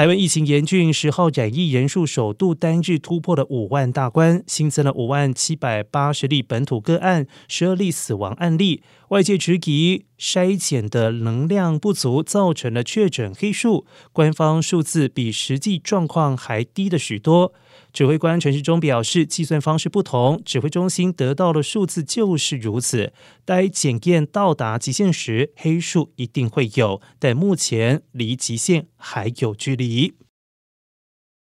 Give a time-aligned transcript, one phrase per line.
[0.00, 8.82] 台湾疫情严峻，十号染疫人数首度单日突破了五万大关，新增了五万七百八十例本土个案，十二例死亡案例。
[9.10, 17.52] 外界质疑筛检的能量不足，造成了确诊黑数，官方数字比实际状况还低的许多。
[17.92, 23.12] 指挥官陈世忠表示，计算方式不同，指挥中心得到的数字就是如此。
[23.44, 30.14] 待检验到达极限时，黑数一定会有，但目前离极限还有距离。